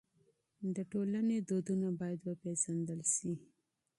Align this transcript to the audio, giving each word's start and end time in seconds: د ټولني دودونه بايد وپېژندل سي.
د 0.75 0.77
ټولني 0.91 1.37
دودونه 1.49 1.87
بايد 1.99 2.19
وپېژندل 2.23 3.01
سي. 3.15 3.31